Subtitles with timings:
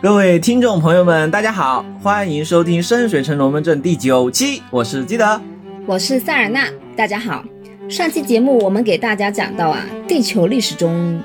[0.00, 5.40] 各位听众朋友们，大家好，欢迎收听《深水城龙门阵》第九期，我是基德，
[5.86, 7.44] 我是塞尔纳，大家好。
[7.88, 11.20] 上期节目我们给大家讲到啊，地球历史中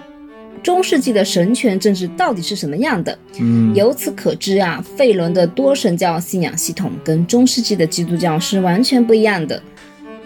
[0.63, 3.15] 中世纪的神权政治到底是什么样的？
[3.39, 9.61] 嗯，由此可知啊，费伦的多神教信仰系统跟中世纪的基督教是完全不一样的。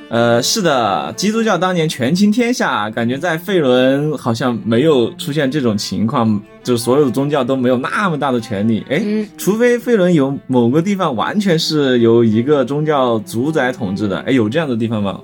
[0.09, 8.85] 呃，是的，基督教当年权倾天下，感觉在费伦好像没有出现这种情况，就所有的宗教都没有那么大的权利。
[8.89, 15.19] 哎，嗯除非费伦有某个地方完全是由一个宗教主宰统治的，哎，有这样的地方吗？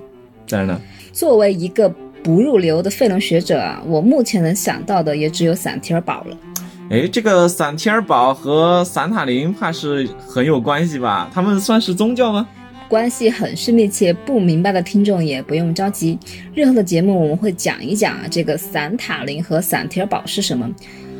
[0.46, 0.80] 当然了？
[1.12, 1.88] 作为一个
[2.22, 6.36] 不入流的费伦学者啊，我目前能想到的也只有散提尔堡了。
[6.90, 11.30] 哎，这个散提尔堡和散塔林怕是很有关系吧？
[11.32, 12.46] 他们算是宗教吗？
[12.88, 16.18] 关系很是密切，不明白的听众也不用着急。
[16.54, 20.70] 日后的节目我们会讲一讲啊，这个散塔林和散提尔堡是什么。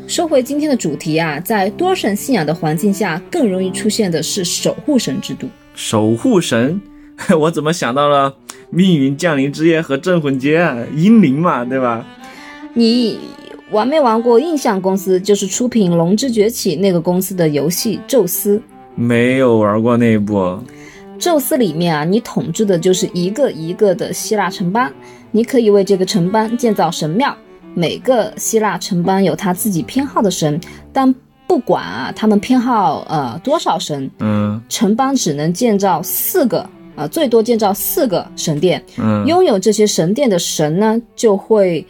[0.06, 5.48] 说回今天的主题啊，在多神信仰的环境下，更容易出现的是守护神制度。
[5.74, 6.80] 守护神，
[7.40, 8.34] 我怎么想到了
[8.70, 10.76] 命运降临之夜和镇魂街啊？
[10.94, 12.06] 英灵嘛，对吧？
[12.74, 13.18] 你
[13.70, 18.58] 玩没玩过印象公司，就是出品《龙之崛起》那个公司的游戏《宙斯》？
[18.94, 20.58] 没有玩过那一部。
[21.18, 24.92] 宙斯里面啊，你统治的就是一个一个的希腊城邦，
[25.30, 27.34] 你可以为这个城邦建造神庙。
[27.76, 30.60] 每个希腊城邦有他自己偏好的神，
[30.92, 31.12] 但
[31.46, 38.80] 不管啊他们偏好呃多少神，嗯城邦只能建造四个，啊最多建造四个神殿。
[38.96, 41.84] 嗯，拥有这些神殿的神呢，就会，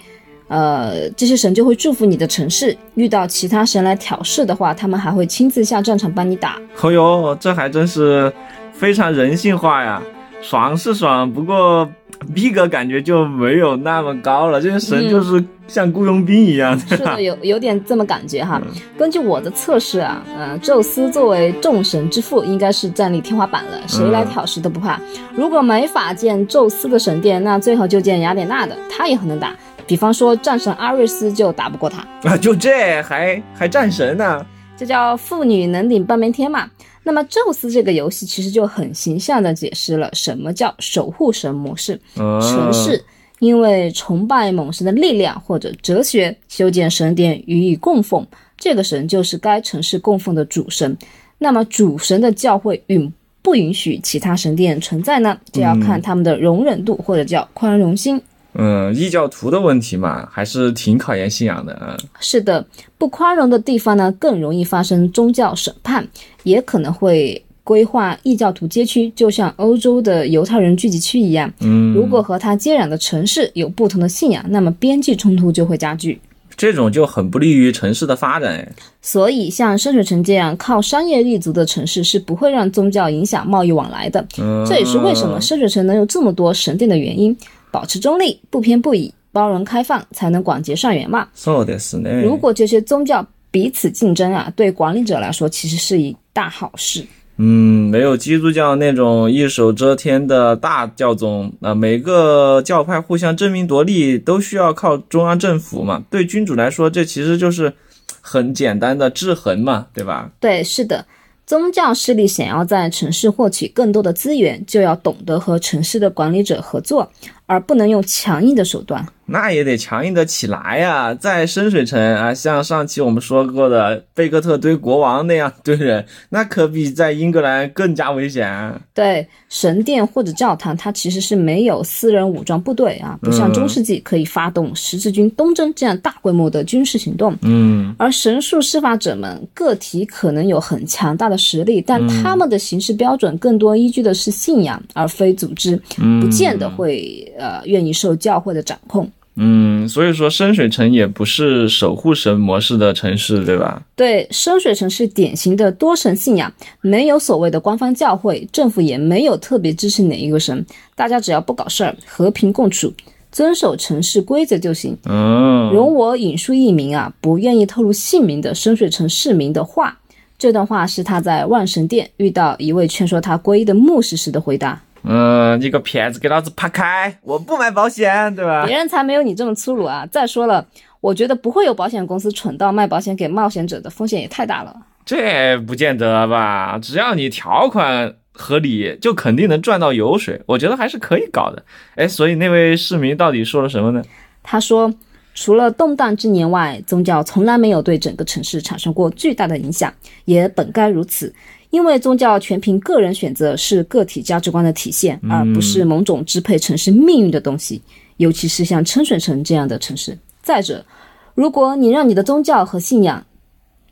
[0.48, 2.74] 呃，这些神就会祝福你的城市。
[2.94, 6.58] 遇到其他神来挑事的话，他们还会亲自下战场帮你打。
[6.80, 8.32] 哦呦，这还真是
[8.74, 10.02] 非常人性化呀！
[10.42, 11.88] 爽是爽，不过
[12.34, 14.60] 逼格感觉就没有那么高了。
[14.60, 17.22] 这些神就是像雇佣兵一样，是的，？
[17.22, 18.60] 有有点这么感觉哈。
[18.98, 25.00] 根据我的测试啊，呃，宙斯作为众神之父，应该是战力天花板了，谁来挑事都不怕。
[25.34, 29.50] 如果没法建宙斯的神殿，那最好就建雅典娜的，他也很能打。
[29.86, 34.44] 比方说战神阿瑞斯就打不过他，啊，就这还还战神呢？
[34.76, 36.68] 这叫妇女能顶半边天嘛。
[37.04, 42.00] 那么宙斯这个游戏其实就很形象地解释了什么叫守护神模式。
[42.16, 43.04] 嗯，城市
[43.38, 48.26] 因为崇拜某神的力量或者哲学，修建神殿予以供奉，
[48.56, 50.96] 这个神就是该城市供奉的主神。
[51.38, 53.12] 那么主神的教会允
[53.42, 55.38] 不允许其他神殿存在呢？
[55.52, 58.18] 就要看他们的容忍度或者叫宽容心。
[58.54, 61.96] 嗯，异教徒的问题嘛，还是挺考验信仰的啊。
[62.20, 62.64] 是的，
[62.96, 66.06] 不宽容的地方呢，更容易发生宗教审判，
[66.44, 71.52] 也可能会规划异教徒街区，就像欧洲的犹太人聚集区一样。
[71.60, 76.20] 嗯，如果和它接壤的城市有不同的信仰，那么边际冲突就会加剧。
[76.56, 78.54] 这种就很不利于城市的发展。
[78.54, 78.68] 哎
[79.02, 84.24] 所以，像深水城这样靠商业立足的城市是不会让宗教影响贸易往来的。
[84.38, 87.36] 嗯，这也是为什么深水城能有这么多神殿的原因。
[87.73, 91.27] 保持中立，不偏不倚，包容开放，才能广结善缘嘛。
[91.35, 92.23] そうですね。
[92.23, 97.05] 如果这些宗教彼此竞争啊，对管理者来说其实是一大好事。
[97.41, 106.03] 嗯，没有基督教那种一手遮天的大教宗，那、每个教派互相争名夺利都需要靠中央政府嘛。
[106.09, 107.71] 对君主来说，这其实就是
[108.19, 110.29] 很简单的制衡嘛，对吧？
[110.41, 111.05] 对，是的，
[111.46, 117.10] 宗教势力想要在城市获取更多的资源，就要懂得和城市的管理者合作，
[117.46, 119.06] 而不能用强硬的手段。
[119.26, 128.80] 那也得强硬的起来呀、在深水城啊，像上期我们说过的贝克特堆国王那样堆人，那可比在英格兰更加危险啊。
[128.92, 137.36] 对，神殿或者教堂，它其实是没有私人武装部队啊，不像中世纪可以发动十字军东征这样大规模的军事行动。
[137.42, 145.80] 嗯，而神术施法者们个体可能有很强大的实力，但他们的行事标准更多依据的是信仰，而非组织，
[146.20, 149.10] 不见得会呃愿意受教会的掌控。
[149.36, 153.82] 嗯，所以说深水城也不是守护神模式的城市，对吧？
[153.96, 160.64] 对，深水城是典型的多神信仰，没有所谓的官方教会，政府也没有特别支持哪一个神，
[160.94, 162.92] 大家只要不搞事儿，和平共处，
[163.32, 164.96] 遵守城市规则就行。
[165.06, 169.98] 嗯，容我引述一名啊不愿意透露姓名的深水城市民的话，
[170.38, 174.80] 这段话是他在万神殿遇到一位劝说他皈依的牧师时的回答。
[175.06, 177.18] 嗯，你个骗子，给老子趴开！
[177.22, 178.64] 我不买保险，对吧？
[178.66, 180.06] 别人才没有你这么粗鲁啊！
[180.10, 180.66] 再说了，
[181.02, 184.74] 我觉得不会有保险公司蠢到卖保险给冒险者的，风险也太大了。
[185.04, 186.78] 这不见得吧？
[186.82, 190.40] 只要你条款合理，就肯定能赚到油水。
[190.46, 191.62] 我觉得还是可以搞的。
[191.96, 194.02] 哎，所以那位市民到底说了什么呢？
[194.42, 194.90] 他说
[195.34, 199.92] ：“除了动荡之年外，宗教从来没有对整个城市产生过巨大的影响，
[200.24, 201.34] 也本该如此。
[201.74, 207.82] 因为宗教全凭个人选择，是个体价值观的体现，而不是某种支配城市命运的东西。
[208.18, 210.16] 尤其是像春水城这样的城市。
[210.40, 210.86] 再者，
[211.34, 213.26] 如果你让你的宗教和信仰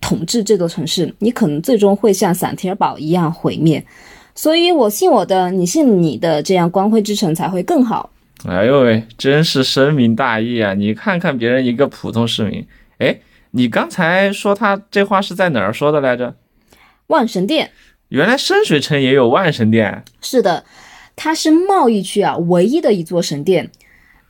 [0.00, 3.84] 统治这座城市，你可能最终会像散提尔堡一样毁灭。
[4.36, 8.10] 所以，我信我的，你信你的，这样光辉之城才会更好。
[8.46, 10.72] 哎呦喂，真是深明大义啊！
[10.72, 12.64] 你看看别人一个普通市民，
[12.98, 13.18] 哎，
[13.50, 16.36] 你刚才说他这话是在哪儿说的来着？
[17.12, 17.70] 万神殿，
[18.08, 20.02] 原来深水城也有万神殿。
[20.22, 20.64] 是的，
[21.14, 23.70] 它是贸易区啊唯一的一座神殿。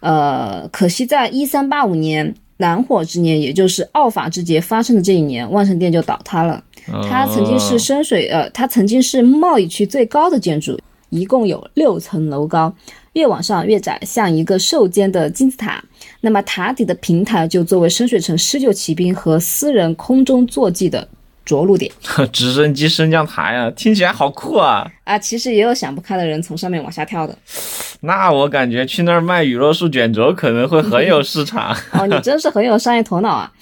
[0.00, 6.62] 呃，可惜在一三八五年蓝火之年，也就是奥法之节发生的这一年，万神殿就倒塌了。
[7.08, 10.76] 它曾经是深水呃，它曾经是贸易区最高的建筑，
[11.10, 12.74] 一共有六层楼高，
[13.12, 15.80] 越往上越窄，像一个瘦尖的金字塔。
[16.20, 21.06] 那么塔底的平台就作为深水城施救骑兵和私人空中坐骑的。
[21.44, 21.90] 着陆点，
[22.32, 24.90] 直升机升降台啊，听起来好酷啊！
[25.04, 27.36] 啊，其实也有想不开的人从上面往下跳的。
[28.00, 31.76] 那我感觉去那儿卖雨落树卷轴可能会很有市场。
[31.92, 33.52] 哦，你真是很有商业头脑啊！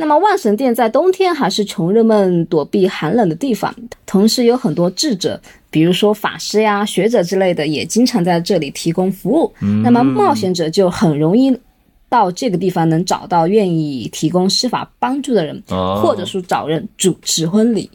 [0.00, 3.74] 那么万神殿在冬天还是穷人们躲避寒冷的地方，
[4.06, 9.52] 同时有很多智者，比如说法师呀、学者之类的，也经常在这里提供服务。
[9.82, 11.58] 那么冒险者就很容易。
[12.08, 17.90] 到这个地方能找到愿意提供司法帮助的人，或者说找人主持婚礼，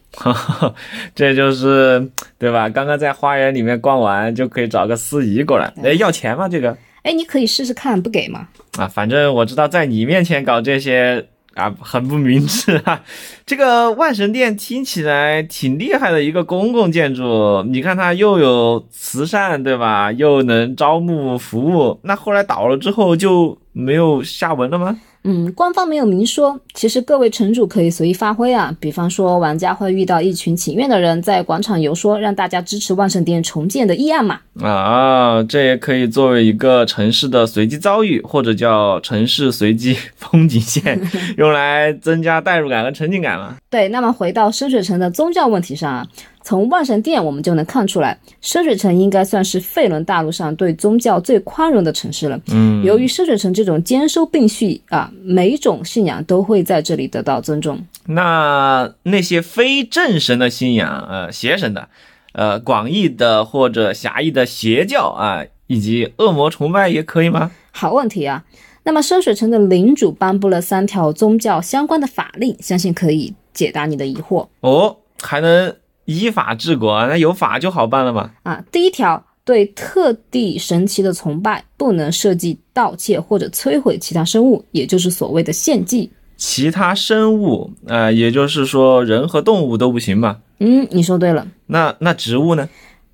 [1.15, 2.69] 这就是对吧？
[2.69, 5.73] 刚刚在花园里面逛完，就可以找个司仪过来。
[5.83, 6.47] 哎，要钱吗？
[6.47, 6.77] 这个？
[7.03, 8.47] 哎，你可以试试看，不给吗？
[8.77, 11.27] 啊，反正我知道，在你面前搞这些。
[11.55, 13.01] 啊，很不明智啊！
[13.45, 20.11] 这个万神殿听起来挺厉害的一个公共建筑，你看它又有慈善，对吧？
[20.11, 24.99] 又能招募服务，那后来倒了之后就没有下文了吗？
[25.23, 26.59] 嗯，官方没有明说。
[26.73, 34.39] 其实各位城主可以随意发挥啊，比方说玩家会遇到一群请愿的人在广场游说，让大家支持万圣殿重建的议案嘛。
[34.61, 40.99] 啊，这也可以作为一个城市的随机遭遇，或者叫城市随机风景线，
[41.37, 43.55] 用来增加代入感和沉浸感嘛。
[43.69, 46.05] 对，那么回到深水城的宗教问题上啊。
[46.43, 52.39] 从万神殿我们就能看出来，深水城应该算是费伦大陆上对宗教最宽容的城市了。
[52.51, 57.79] 嗯，由于深水城这种兼收并蓄啊，每种信仰都会在这里得到尊重。
[58.07, 61.87] 那那些非正神的信仰，呃，邪神的，
[62.33, 67.51] 呃，广义的或者狭义的邪教啊，以及恶魔崇拜也可以吗？
[67.71, 68.43] 好问题啊！
[68.83, 74.97] 那么深水城的领主颁布了三条宗教相关的法令，相信可以解答你的疑惑哦。
[75.21, 75.73] 还能。
[76.05, 78.31] 依法治国，那有法就好办了嘛？
[78.43, 86.11] 啊，第一条，对特地神奇的崇拜不能设计盗窃或者摧毁其他生物，也就是所谓的献祭。
[86.35, 90.39] 其他生物，啊，也就是说人和动物都不行嘛？
[90.59, 91.47] 嗯，你说对了。
[91.67, 92.67] 那那植物呢？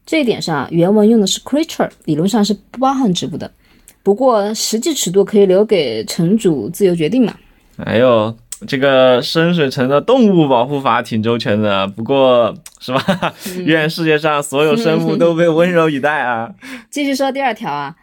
[0.06, 3.51] 这一点上，原文用的是 creature，理论上是不包含植物的。
[4.01, 7.35] 不过实际尺度可以留给城主自由决定嘛？
[7.85, 8.35] 哎呦。
[8.67, 13.33] 这个深水城的动物保护法挺周全的，不过是吧？
[13.65, 16.53] 愿世界上所有生物都被温柔以待啊！
[16.91, 17.95] 继续说第二条啊，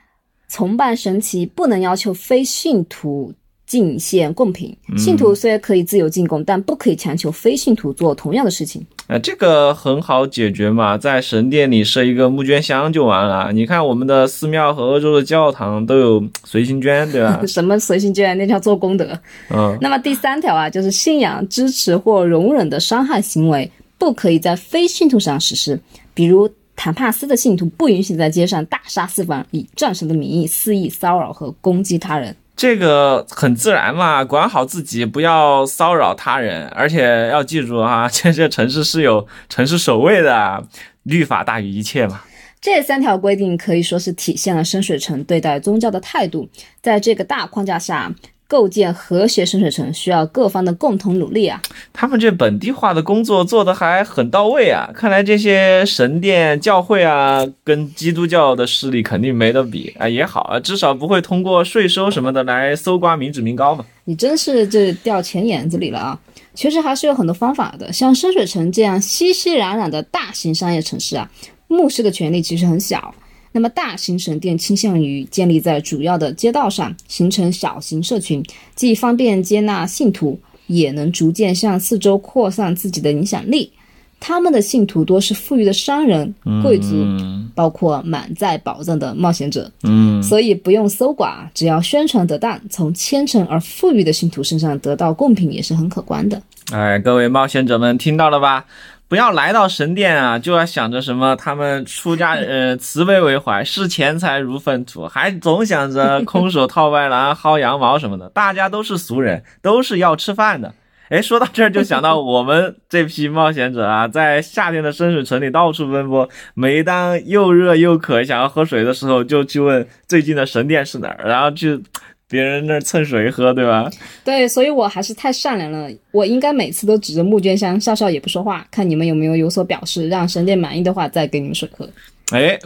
[0.48, 3.34] 崇拜神奇不能要求非信徒。
[3.66, 8.86] 进献贡品，信徒虽然可以自由进贡，但不可以强求非信徒做同样的事情。
[9.08, 13.52] 呃，这个很好解决嘛，在神殿里设一个募捐箱就完了。
[13.52, 17.40] 你看我们的寺庙和欧洲的教堂都有随心捐，对吧？
[17.46, 18.36] 什么随心捐？
[18.38, 19.18] 那叫做功德。
[19.50, 19.76] 嗯。
[19.80, 25.78] 那么第三条啊，就是信仰支持或容忍的伤害行为，不可以在非信徒上实施。
[26.12, 32.34] 比如坦帕斯的信徒不允许在街上大杀四方，以战神的名义肆意骚扰和攻击他人。
[32.56, 40.66] 这个很自然嘛，管好自己，不要骚扰他人，而且要记住啊， 这些城市是有城市守卫的，
[41.02, 42.22] 律法大于一切嘛。
[42.58, 46.48] 这三条规定可以说是体现了深水城对待宗教的态度，
[46.80, 48.10] 在这个大框架下。
[48.48, 51.60] 构建和谐深水城需要各方的共同努力啊！
[51.92, 54.88] 他们这本地化的工作做得还很到位啊！
[54.94, 60.08] 看来这些神殿教会啊，跟基督教的势力肯定没得比啊！
[60.08, 63.84] 也好啊，至少不会通过税收什么的来搜刮民脂民膏嘛。
[64.04, 66.20] 你真是这掉钱眼子里了啊！
[66.54, 71.28] 其实还是有很多方法的，像深水城这样熙熙攘攘的大型商业城市啊，
[71.66, 73.12] 牧师的权力其实很小。
[73.56, 78.44] 那么，大型神殿倾向于建立在主要的街道上，形成小型社群，
[78.74, 83.72] 既方便接纳信徒，也能逐渐向四周扩散自己的影响力。
[84.20, 89.72] 他们的信徒多是富裕的商人、贵族，嗯包括满载宝藏的冒险者。
[89.84, 96.42] 嗯，所以不用搜刮，只要宣传得当，从虔诚而富裕的信徒身上得到贡品也是很可观的。
[96.72, 98.66] 哎，各位冒险者们听到了吧？
[99.08, 108.28] 不要来到神殿啊，就要想着什么他们出家 呃慈悲为怀，视钱财如粪土，还总想着空手套白狼、薅羊毛什么的。
[108.30, 110.74] 大家都是俗人，都是要吃饭的。
[111.08, 121.80] 哎，说到这儿就想到我们这批冒险者啊，在夏天的深水城里到处奔波，每当又热又渴想要喝水的时候，就去问最近的神殿是哪儿，然后去
[122.28, 123.88] 别人那儿蹭水喝，对吧？
[124.24, 131.88] 对，所以我还是太善良了，我应该每次都指着募捐箱笑笑也不说话，看你们有没有有所表示，让神殿满意的话再给你们水喝。
[132.32, 132.58] 哎，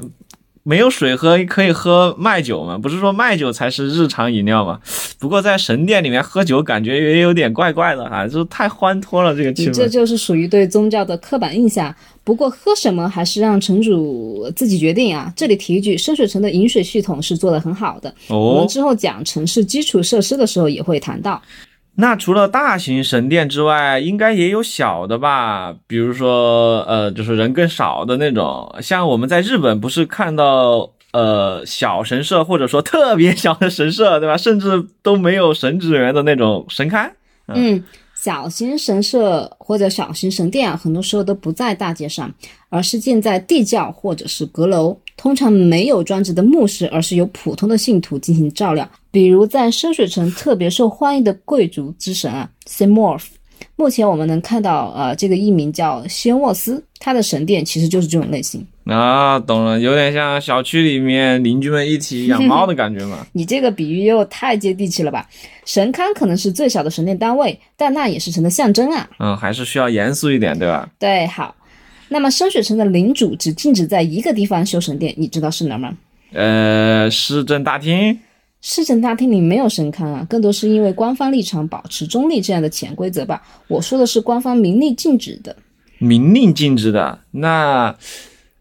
[0.62, 2.78] 没有水喝可以喝麦酒吗？
[2.78, 4.80] 不是说麦酒才是日常饮料吗？
[5.18, 9.86] 不过在神殿里面喝酒感觉也有点怪怪的哈，就太欢脱了这个气你这。
[9.86, 11.94] 就是属于对宗教的刻板印象。
[12.30, 15.32] 不过喝什么还是让城主自己决定啊。
[15.34, 21.42] 这里提一句，深水城的饮水系统是做得很好的，我们哦，之后讲城市基础设施的时候也会谈到。
[21.96, 25.74] 那除了大型神殿之外，应该也有小的吧？
[25.88, 30.92] 比如说，呃，就是人更少的那种，像我们在日本不是看到。
[31.12, 34.36] 呃，小神社或者说特别小的神社，对吧？
[34.36, 37.10] 甚至都没有神职人员的那种神龛。
[37.48, 37.82] 嗯，
[38.22, 42.30] 小型神社或者小型神殿啊，很多时候都不在大街上，
[42.68, 48.86] 而是建在地窖或者是阁楼，通常没有专职的牧师，而是由普通的信徒进行照料。
[49.10, 53.30] 比如在深水城特别受欢迎的贵族之神啊 s e m o r p h
[53.76, 58.66] 目前我们能看到，呃，这个艺名叫仙沃斯，他的神殿其实就是这种类型。
[58.84, 63.24] 啊，懂了，有点像小区里面邻居们一起养猫的感觉嘛。
[63.32, 65.28] 你这个比喻又太接地气了吧？
[65.64, 69.08] 神龛可能是最小的神殿单位，但那也是神的象征啊。
[69.18, 70.88] 嗯，还是需要严肃一点，对吧？
[70.98, 71.54] 对，好。
[72.08, 75.96] 那么深水城的领主只禁止在一个地方修神殿，你知道是哪儿吗？
[76.32, 78.18] 呃，市政大厅，
[78.60, 83.40] 市政大厅里没有神龛啊，更多是因为官方立场保持中立这样的潜规则吧。
[83.68, 85.54] 我说的是官方明令禁止的，
[85.98, 87.94] 明令禁止的，那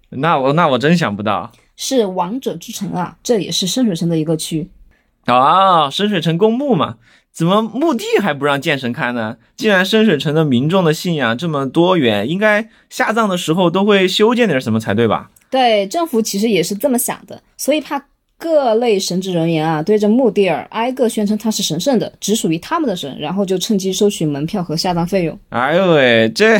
[0.09, 4.69] 那我那我真想不到是王者之城啊，这也是深水城的一个区。
[5.25, 5.89] 啊！
[5.89, 6.95] 深水城公墓嘛，
[7.31, 9.37] 怎么墓地还不让剑神看呢？
[9.55, 15.29] 既然深水城的民众的信仰这么多元，应该下葬的时候都会修建点什么才对吧？
[15.51, 18.03] 对，政府其实也是这么想的，所以怕
[18.39, 25.38] 各类神职人员啊对着墓地儿挨个宣称他是神圣的，只属于他们的神，然后就趁机收取门票和下葬费用。
[25.50, 26.58] 哎呦喂，这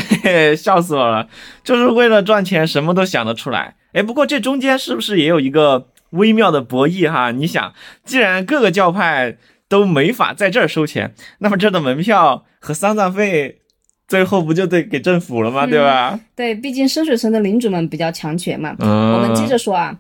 [0.58, 1.28] 笑死我了！
[1.64, 3.76] 就是为了赚钱，什么都想得出来。
[3.94, 7.32] 哎，不过这中间是不是也有一个微妙的博弈哈？
[7.32, 9.38] 你想，既然各个教派
[9.70, 13.60] 都没法在这儿收钱，那么这儿的门票和丧葬费，
[14.08, 15.66] 最后不就得给政府了吗？
[15.66, 16.20] 对吧？
[16.36, 18.76] 对，毕竟深水城的领主们比较强权嘛。
[18.80, 19.98] 嗯，我们接着说啊，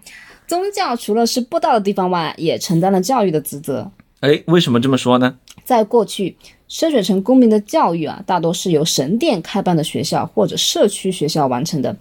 [0.49, 3.91] 宗教除了是布道的地方外，也承担了教育的职责。
[4.21, 5.35] 哎，为什么这么说呢？
[5.63, 6.35] 在过去，
[6.67, 11.95] 深水城公民的教育啊，大多是由神殿开办的学校或者社区学校完成的。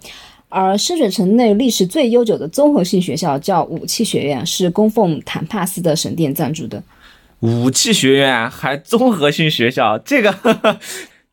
[0.49, 6.81] 而深水城内历史最悠久的综合性学校叫武器学院，是供奉坦帕斯的神殿赞助的。
[7.41, 10.33] 武器学院还综合性学校，这个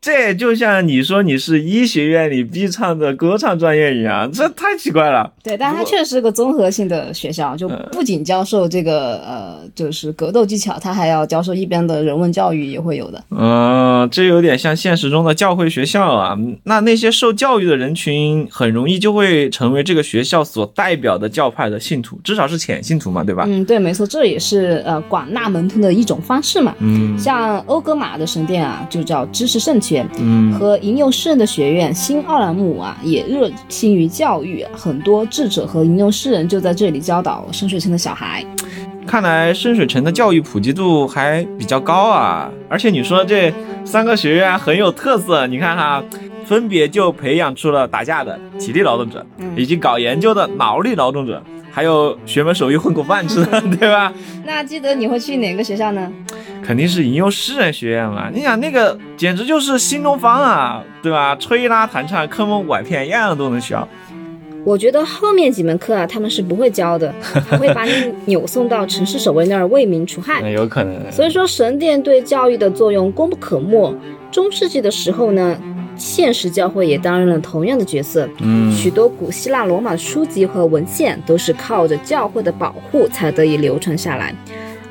[0.06, 5.32] 这就像你说你是医学院里必唱的歌唱专业一样，这太奇怪了。
[5.42, 13.24] 对，但它确实是个综合性的学校，就不仅教授这个呃，就是格斗技巧，它还要教授一边的人文教育也会有的。
[13.30, 16.38] 嗯，这有点像现实中的教会学校啊。
[16.62, 23.42] 那那些受教育的人群，很容易就会成为这个学校所代表的教派的信徒，至少是浅信徒嘛，对吧？
[23.48, 26.72] 嗯，对，没错，这也是呃广纳门徒的一种方式嘛。
[26.78, 38.44] 嗯像欧格玛的神殿啊，就叫知识圣泉，嗯，和吟游诗人的学院新奥兰姆啊，也热心于教育，很多智者和吟游诗人就在这里教导深水城的小孩。
[39.06, 42.50] 看来深水城的教育普及度还比较高啊。
[42.68, 46.02] 而且你说这三个学院很有特色，你看哈，
[46.44, 49.24] 分别就培养出了打架的体力劳动者，
[49.56, 54.12] 以及搞研究的脑力劳动者，还有学门手艺混口饭吃的， 对吧？
[54.44, 56.10] 那记得你会去哪个学校呢？
[56.66, 58.28] 肯定是吟游诗人学院嘛！
[58.34, 61.36] 你想那个简直就是新东方啊，对吧？
[61.36, 63.78] 吹拉弹唱、坑蒙拐骗，样样都能学。
[64.64, 67.14] 我觉得后面几门课啊，他们是不会教的，
[67.48, 67.92] 还会把你
[68.24, 70.42] 扭送到城市守卫那儿为民除害。
[70.42, 71.12] 那有可能。
[71.12, 73.94] 所以说，神殿对教育的作用功不可没。
[74.32, 75.56] 中世纪的时候呢，
[75.96, 78.28] 现实教会也担任了同样的角色。
[78.40, 84.34] 嗯，许多古希腊罗马书籍和文献都是靠着教会的保护才得以流传下来。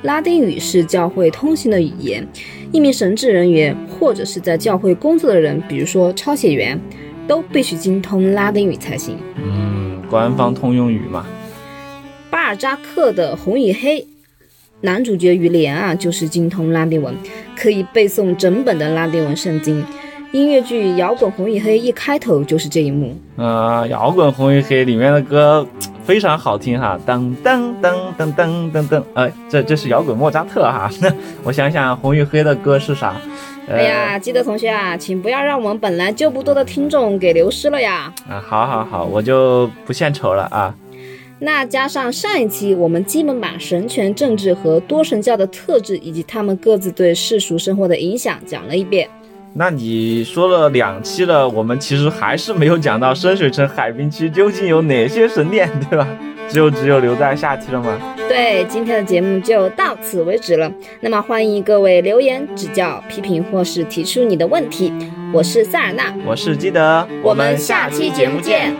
[0.05, 2.25] 拉丁语是教会通行的语言，
[2.71, 6.79] 一名神职人员或者是在教会工作的人，比如说抄写员，
[7.27, 9.17] 都必须精通拉丁语才行。
[9.35, 11.25] 嗯，官方通用语嘛。
[12.29, 13.99] 巴尔扎克的《红与黑》，
[14.81, 17.11] 男主角于连啊，就是精通拉丁文，
[17.57, 19.83] 可以背诵整本的拉丁文圣经。
[20.31, 23.17] 音乐剧《摇滚红与黑》一开头就是这一幕。
[23.37, 25.67] 呃，摇滚红与黑里面的歌
[26.05, 30.87] 非常好听哈，噔噔噔噔噔噔噔，哎，这这是摇滚莫扎特哈。
[31.43, 33.15] 我想想，红与黑的歌是啥？
[33.67, 38.13] 哎呀，基德同学啊，请不要让我们本来就不多的听众给流失了呀！
[38.29, 40.75] 啊，好好好，我就不献丑了啊。
[41.39, 49.09] 那加上上一期，我们基本把神权政治和多神教的特质以及他们各自对世俗生活的影响讲了一遍。
[49.57, 56.05] 那你说了两期了，我们其实还是没有讲到深水城海滨区究竟有哪些神殿，对吧？
[56.49, 57.97] 就只有留在下期了吗？
[58.27, 60.69] 对，今天的节目就到此为止了。
[60.99, 64.91] 那么欢迎各位留言指教、批评或是提出你的问题。
[65.31, 68.75] 我是塞尔纳，我是基德，我们下期节目见。